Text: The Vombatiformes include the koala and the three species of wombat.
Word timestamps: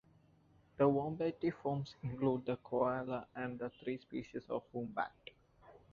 The 0.77 0.83
Vombatiformes 0.85 1.93
include 2.01 2.45
the 2.47 2.55
koala 2.57 3.27
and 3.35 3.59
the 3.59 3.69
three 3.83 3.99
species 3.99 4.41
of 4.49 4.63
wombat. 4.73 5.11